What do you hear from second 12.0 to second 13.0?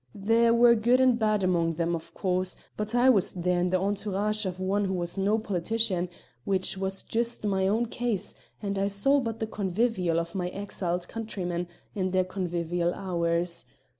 their convivial